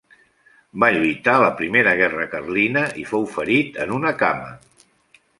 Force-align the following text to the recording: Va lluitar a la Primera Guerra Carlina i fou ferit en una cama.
Va 0.83 0.87
lluitar 0.93 1.33
a 1.33 1.41
la 1.43 1.49
Primera 1.59 1.91
Guerra 1.99 2.25
Carlina 2.31 2.83
i 3.01 3.05
fou 3.09 3.27
ferit 3.35 3.77
en 3.85 3.93
una 3.99 4.15
cama. 4.23 4.49